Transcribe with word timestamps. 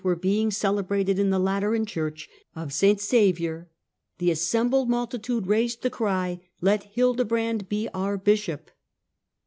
Were 0.03 0.15
being 0.15 0.49
celebrated 0.49 1.19
in 1.19 1.29
the 1.29 1.37
Lateran 1.37 1.85
Church: 1.85 2.27
of 2.55 2.73
St 2.73 2.99
Saviour, 2.99 3.69
the 4.17 4.31
assembled 4.31 4.89
multitude 4.89 5.45
raised 5.45 5.83
the 5.83 5.91
cry:" 5.91 6.41
Let 6.59 6.85
Hildebrand 6.95 7.69
be 7.69 7.87
our 7.93 8.17
bishop 8.17 8.71